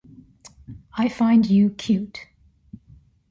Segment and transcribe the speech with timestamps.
[0.97, 2.25] I find you cute!